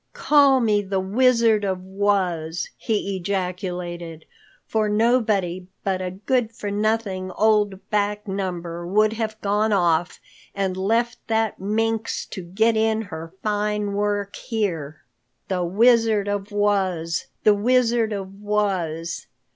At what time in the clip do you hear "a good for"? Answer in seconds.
6.01-6.71